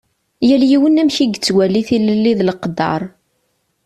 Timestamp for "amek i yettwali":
1.01-1.81